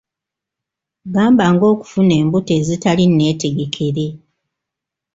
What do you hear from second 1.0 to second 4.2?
Gamba ng'okufuna embuto ezitali nneetegekere.